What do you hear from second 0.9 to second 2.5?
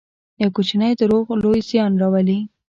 دروغ لوی زیان راولي.